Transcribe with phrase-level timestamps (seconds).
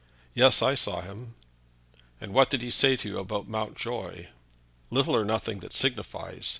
[0.33, 1.35] "Yes, I saw him."
[2.19, 4.29] "And what did he say to you about Mountjoy?"
[4.89, 6.49] "Little or nothing that signifies.